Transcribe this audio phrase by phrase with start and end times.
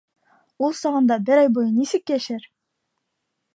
[0.67, 2.51] Ул сағында бер ай буйы нисек йәшәр?